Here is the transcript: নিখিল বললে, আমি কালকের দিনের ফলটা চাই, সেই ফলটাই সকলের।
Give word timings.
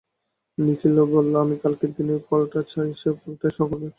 নিখিল 0.57 0.97
বললে, 1.11 1.35
আমি 1.39 1.55
কালকের 1.63 1.91
দিনের 1.97 2.19
ফলটা 2.27 2.61
চাই, 2.63 2.89
সেই 2.93 3.15
ফলটাই 3.21 3.51
সকলের। 3.59 3.89